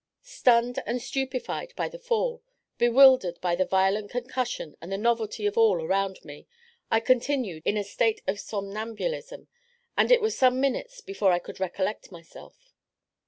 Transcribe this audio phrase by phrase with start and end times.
[0.23, 2.41] Stunned and stupefied by the fall,
[2.79, 6.47] bewildered by the violent concussion and the novelty of all around me,
[6.89, 9.47] I continued in a state of somnambulism,
[9.95, 12.73] and it was some minutes before I could recollect myself.